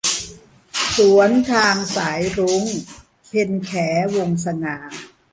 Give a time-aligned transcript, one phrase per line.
[0.97, 2.63] สวนทางสายรุ้ง-
[3.29, 3.71] เพ็ญแข
[4.15, 4.77] วงศ์สง่า